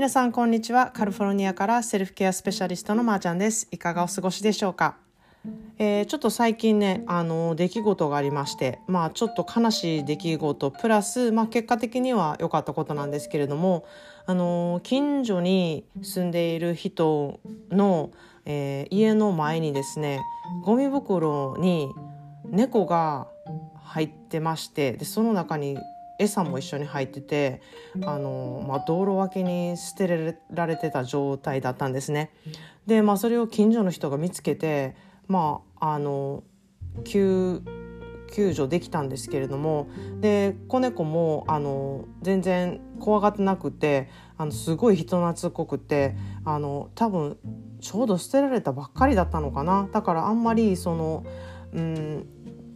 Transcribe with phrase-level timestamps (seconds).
[0.00, 0.92] 皆さんこんにちは。
[0.92, 3.68] カリフォルニアからセルフケアスペシャリストのまーちゃんです。
[3.70, 4.96] いかがお過ごしでしょうか、
[5.78, 13.84] えー、ちょっと最近ねあの出来事がありましてまあちょっと悲しい出来事プラス、まあ、結果的には良かったことなんですけれども
[14.24, 17.38] あの近所に住んでいる人
[17.70, 18.10] の、
[18.46, 20.22] えー、家の前にですね
[20.64, 21.92] ゴミ袋に
[22.46, 23.28] 猫が
[23.84, 25.76] 入ってましてでその中に
[26.20, 27.62] 餌も一緒に入ってて
[28.04, 32.30] あの、まあ、道路脇に捨てられてた状態だったんですね。
[32.86, 34.94] で、まあ、それを近所の人が見つけて、
[35.26, 36.44] まあ、あの
[37.04, 37.62] 救
[38.32, 39.88] 救助できたんですけれども
[40.20, 46.14] で子猫もあの全然怖がってなくてあのすごい人懐っこくて
[46.44, 47.38] あの多分
[47.80, 51.24] ちょうど捨てられたばっかりだったのかなだからあんまりその、
[51.72, 52.26] うん、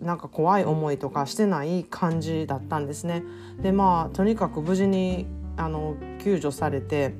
[0.00, 3.22] なんか怖い思いとかしてない感じだったんですね。
[3.60, 7.14] でまあとにかく無事にあの救助されて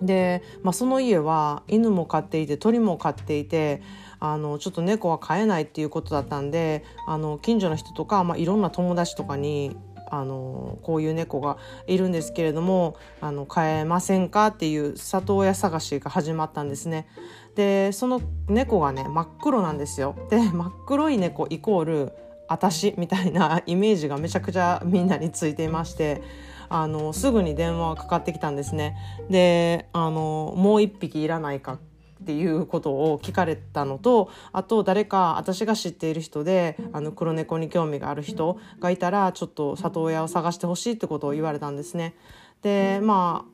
[0.00, 3.82] で、まあ、その家は犬も飼っていて鳥も飼っていて
[4.18, 9.76] あのちょっと猫は飼えないっていうことだったんであの近所の人とか、まあ、いろんな友達とかに
[10.10, 17.06] あのこういう猫がいるんですけれどもあの飼えませんかっていう里親探しが始まったんですね。
[17.54, 20.16] でその猫がね真っ黒なんですよ。
[20.30, 22.12] で真っ黒い猫イコール
[22.48, 26.22] 私みたいな イメージがめちゃくちゃみんなについていまして
[26.68, 28.96] あのすぐに電話がかかってきたんですね。
[29.28, 31.74] であのもう一匹いらないか
[32.22, 42.14] っていうことを聞かれたのとあと誰か私が知っている人であの黒猫に興味がある人がいたらちょっと里親を探してほしいってことを言われたんですね。
[42.62, 43.51] でまあ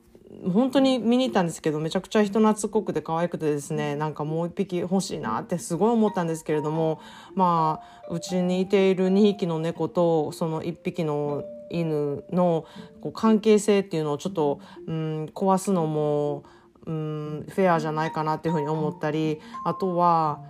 [0.53, 7.01] 本当に見に行ったんですけどめちゃくちゃ人懐っこくて可愛くてですねなんかもう一匹欲しいなってすごい思ったんですけれども
[7.33, 12.65] まあうちにいている2匹の猫とその1匹の犬の
[13.01, 16.43] こう関係性っていうのをちょっと、うん、壊すのも
[16.85, 20.41] うんフェアじゃないかなっていうふうに思ったりあとは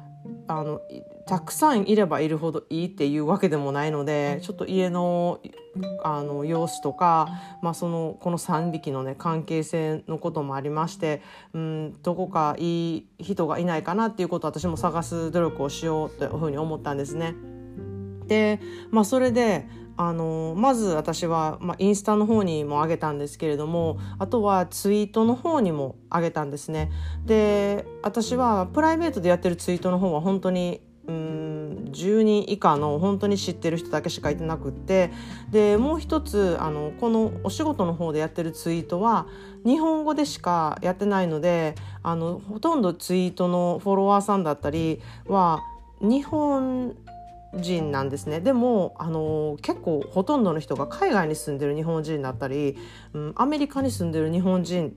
[0.47, 0.81] あの
[1.29, 5.39] たくさんいればいるほどいいっていうわけでもないのでちょっと家の
[6.03, 7.29] あの様子とか、
[7.61, 11.21] まあ、そのこの3匹のね関係性のこともありまして
[11.53, 17.35] うんどこかいい人がいないかなっていうことを私も探す努力をしようというふうに思ったんですね。
[18.25, 18.59] で、
[18.89, 19.67] まあ、それで
[19.97, 26.89] あのまず私は、まあ、インスタの方にも上げたんですけれどもあとはツイートの方にも上げたんですね。
[27.25, 35.11] で私はプライベートでやってるツイートの方は本当にうん10人以下の本当に知ってる人だけしかいてなくって
[35.49, 39.25] でもう一つあのこのお仕事の方でやってるツイートは
[39.65, 45.61] 日本語でしかやってないのであのほとんどツイートのフォロワーさんだったりは
[45.99, 46.95] 日本
[47.55, 48.41] 人なんですね。
[48.41, 52.77] でもあの結構ほとんどの人が海外に住んでる日本人だったり、
[53.13, 54.95] うん、アメリカに住んでる日本人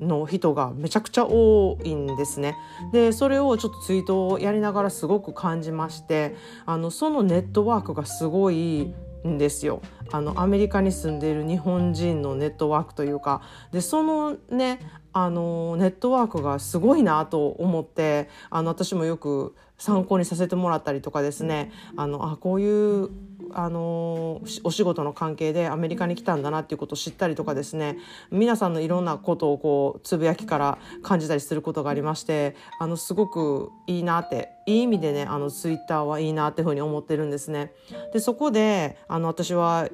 [0.00, 2.56] の人がめちゃくちゃ多いんですね。
[2.92, 8.94] でそれをちょっとツイートをやりながらすごく感じましてあのそのネットワークがすごい
[9.26, 9.82] んですよ。
[10.10, 13.42] あのアメリカに住んでいる日本人のネットワークというか。
[13.70, 14.80] でそのね
[15.12, 21.72] あのネットワークがすごいなと思ってあの私もよく参考にさせてもらったりとかですね。
[21.96, 23.10] あのあこういう
[23.54, 27.98] あのお仕事の関係でアメリカに来たんだなっていうことを知ったりとかですね
[28.30, 37.72] 皆さんのいろんなことをこうつぶやきから感じたりすることがありましてあのすごくいいなっていい意味でねあのツイッターはいいなっていうふうに思ってるんですね。
[38.12, 39.88] でそこであの私は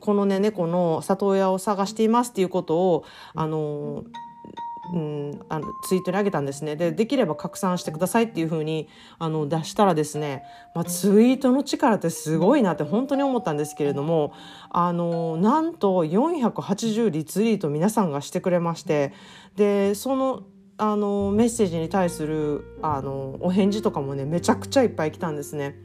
[0.00, 4.04] このね猫の里親を探していますっていうことをあの
[4.92, 8.88] うん、あのツイートに上げたんですねでできれば拡散してくださいっていうふうに
[9.18, 10.44] あの出したらですね、
[10.74, 14.32] まあ、ツイートの力ってすごいなって本当に思ったんですけれども
[14.70, 19.12] あのなんと480リツイート皆さんがしてくれまして
[19.56, 20.44] でその
[20.78, 25.76] あのメッセージに対するあのお返事とかもねめちゃくちゃいっぱい来たんですね。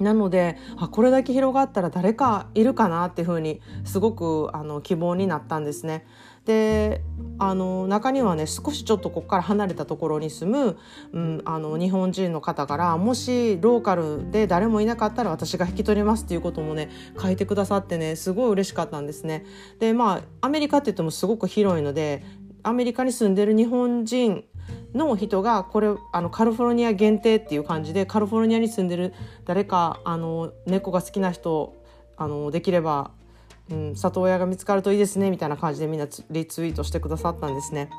[0.00, 6.06] なのであこれだけ広がったら誰かいるかなっていうふうにすごくあの希望になったんですね。
[6.44, 7.02] で
[7.38, 10.78] あの中にはね少しちょっとここから離れたところに住む、
[11.12, 16.90] うん、あの日本人の方からもしローカルで誰もいなかったら私が引き取りますっていうこともね
[17.20, 19.44] 書いてくださってねすごい嬉しかったんですね。
[19.78, 22.24] でまあアメリカって言ってもすごく広いので
[22.62, 24.44] アメリカに住んでる日本人
[24.94, 29.14] の人がこれあのカリフォルニア限定っていう感じでカリフォルニアに住んでる
[29.44, 31.80] 誰かあの猫が好きな人
[32.16, 33.12] あのできれば、
[33.70, 37.90] うん、里親が見つかるといいですねみたいな感じでみんなリツイートしてくださったんですね。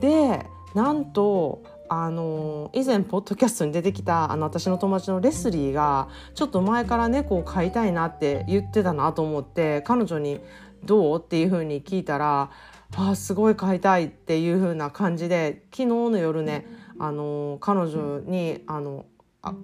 [0.00, 10.40] でなんとあの以前ポッドキャストに出てきたあの私の友達のレスリーがちょっと前から猫を飼いたいなって言ってたなと思って彼女に
[10.84, 12.50] 「どう?」っていうふうに聞いたら
[12.96, 16.66] 「あすごい飼いたい」っていうふうな感じで昨日の夜ね
[16.98, 19.04] あの彼女にあの
[19.42, 19.54] あ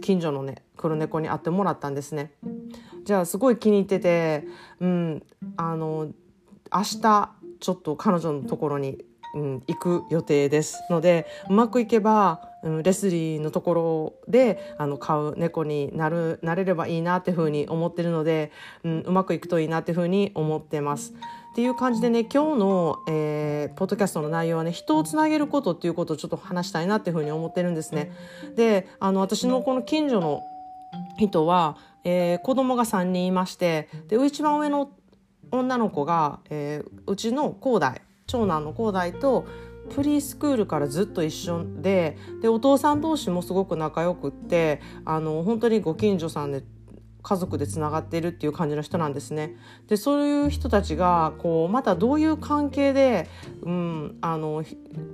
[0.00, 2.32] 近所のね黒猫に会ってもらったんですね。
[3.04, 4.44] じゃあすごい気に入ってて、
[4.80, 5.22] うん、
[5.56, 6.10] あの
[6.72, 9.04] 明日ちょっと彼女のところに
[9.34, 18.52] うん、行く予定ですのでうまくいけば、うん、レスリーのところであの飼う猫になるなれればいいなっていうふうに思ってるので、
[18.84, 21.14] うん、うまくいくといいなっていうふうに思ってます。
[21.52, 28.12] っていう感じでね今日の、えー、ポッドキャストの内容はね人をつなげることっていうことをちょっと話したいなっていうふうに思ってるんですね。
[28.56, 30.42] であの私のこの近所の
[31.18, 34.90] 人は、えー、子供が3人いましてで一番上の
[35.50, 39.46] 女の子が、えー、うちの高大長男の高大と
[39.94, 46.62] プリースクールからずっと一緒ででお父さん同士もすごく仲良くってあの本当にご近所さんで
[47.22, 49.56] 家族でつながっているっていう感じの人なんですね。
[49.88, 53.28] でそういう人たちがこうまたどういう関係で、
[53.62, 54.64] うん、あの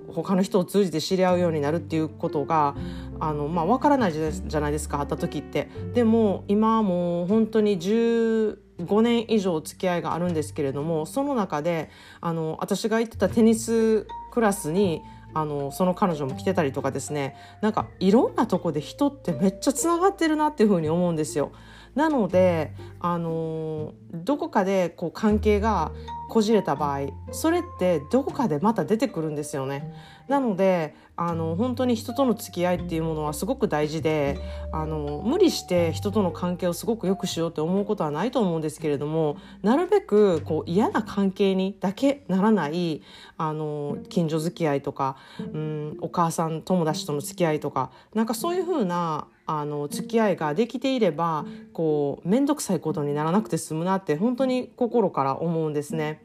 [0.09, 2.75] 他の人を通じて知り合うようになるっていうことが
[3.21, 5.69] あの、まあ、分からないじゃないですか会った時って。
[5.93, 8.57] でも今もう本当に15
[9.03, 11.91] 年以上付き合いがあるんですけれどもその中で
[12.21, 15.03] あの私が行ってたテニスクラスに
[15.35, 21.53] あのその彼女も来てたりとかですねなんかいろんなとこで人ってめっちゃつながってるなっていうふうに思うんですよ。
[21.99, 25.91] なのであのどこかでこう関係が
[26.31, 29.93] こじれた場合それってどこかでまた出てくるんですよね。
[30.29, 34.39] なのであの本当に人との付き合いっていうものはすごく大事で
[34.73, 43.03] あの無理して人との関係をすごく良くしようって思うことはないと思うんですけれどもなるべくこう嫌な関係にだけならない
[43.39, 56.23] あの近所付き合いとか、うん、お母さん友達との付き合いとかなんかそういうふうなあの付き合いができていればこう面倒くさいことにならなくて済むなって本当に心から思うんですね。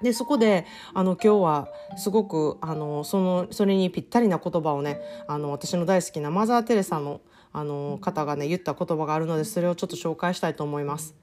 [0.00, 0.64] でそこで
[0.94, 7.20] あの今日はすごくあのそのそれにぴったりな言葉をねあの私の大好きなマザー・テレサの
[7.52, 11.16] あの方がね言った言葉があるのでそれをちょっと紹介したいと思います。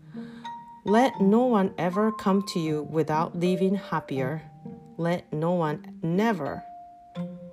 [0.85, 4.41] Let no one ever come to you without leaving happier.
[4.97, 6.72] Let no one never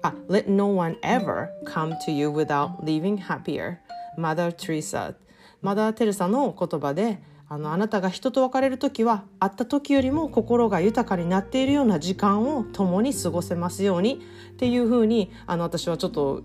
[0.02, 3.76] あ Let no one ever come to you without leaving happier.
[4.16, 5.14] Mother Teresa
[5.62, 14.20] マダー・テレサの言葉であのあなたが人と別れる時は会った時よりも心が豊かになっているような時間を共に過ごせますように
[14.52, 16.42] っていうふうにあの私はちょっと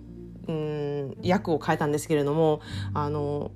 [0.47, 2.61] うん訳を変えたんですけれども
[2.93, 3.51] あの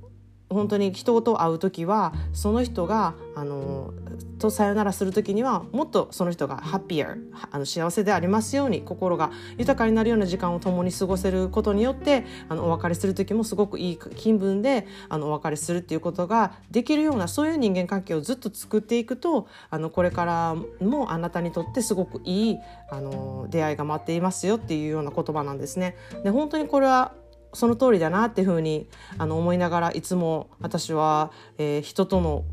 [0.50, 3.94] 本当に人と会う時はその人があの
[4.40, 7.18] とさよならする時にはもっとその人がハッピー
[7.52, 22.58] あの幸せでありますように心が豊かになるような時間を共に過ごせることによってあのお別れする時もすごくいい気分であのお別れするっていうことができるようなそういう人間関係をずっと作っていくとあのこれからもあなたにとってすごくいい
[22.90, 25.96] あの出会いが待っていますよっていうような言葉なんですね。
[26.24, 27.14] で本当にこれは
[27.54, 28.88] その通りだなっていうふうに
[29.18, 32.44] あの思いながらいつも私は、えー、人との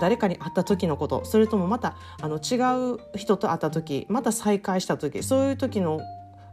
[0.00, 6.00] 誰かに会った時のことそれともまたあの違う人と会った時また再会した時そういう時の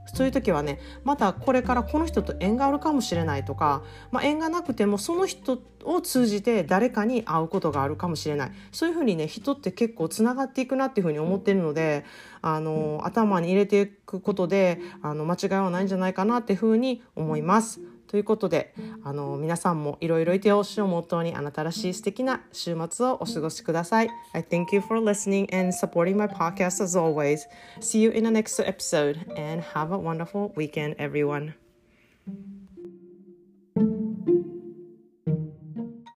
[0.06, 12.06] そういう時はねまたこれからこの人と縁があるかもしれないとか、まあ、縁がなくてもその人を通じて誰かに会うことがあるかもしれないそういうふうにね人って結構つながっていくなっていうふうに思ってるので
[12.42, 17.93] あの頭に入れていくことであの間違いはないんじゃないかなっていうふうに思います。
[18.14, 24.10] ということであの皆さんもいろいろいてほしいをもとにあなたらしい素敵な週末をお過ごしください。
[24.34, 27.48] I thank you for listening and supporting my podcast as always.
[27.82, 31.63] See you in the next episode and have a wonderful weekend everyone.